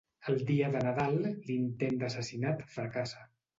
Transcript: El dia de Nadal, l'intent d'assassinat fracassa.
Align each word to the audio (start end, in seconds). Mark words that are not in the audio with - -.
El 0.31 0.37
dia 0.45 0.69
de 0.75 0.81
Nadal, 0.87 1.19
l'intent 1.51 2.01
d'assassinat 2.01 2.67
fracassa. 2.75 3.25